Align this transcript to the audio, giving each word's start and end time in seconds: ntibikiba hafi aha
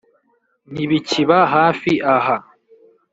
ntibikiba 0.71 1.37
hafi 1.53 1.91
aha 2.15 2.35